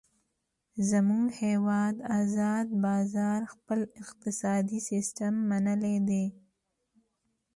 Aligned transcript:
زمونږ 0.89 1.27
هیواد 1.45 1.95
ازاد 2.19 2.67
بازار 2.85 3.39
خپل 3.53 3.79
اقتصادي 4.01 4.79
سیستم 4.89 5.33
منلی 5.49 5.97
دی. 6.07 6.25